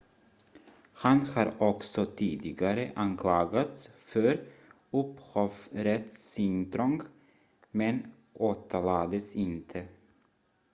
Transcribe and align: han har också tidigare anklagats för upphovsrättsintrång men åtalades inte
han 0.93 1.25
har 1.25 1.53
också 1.61 2.05
tidigare 2.05 2.91
anklagats 2.95 3.89
för 3.95 4.45
upphovsrättsintrång 4.91 7.01
men 7.71 8.07
åtalades 8.33 9.35
inte 9.35 9.87